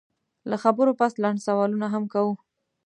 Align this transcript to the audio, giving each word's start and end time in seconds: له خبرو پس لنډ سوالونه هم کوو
له 0.49 0.55
خبرو 0.63 0.91
پس 0.99 1.11
لنډ 1.23 1.39
سوالونه 1.47 1.87
هم 1.93 2.03
کوو 2.13 2.33